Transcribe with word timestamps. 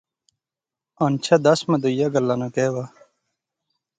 ہنچھا 0.99 1.35
دس 1.45 1.59
ماں 1.69 1.79
دویا 1.83 2.07
گلاہ 2.13 2.37
ناں 2.39 2.51
کہیہ 2.55 2.73
وہا 2.73 2.85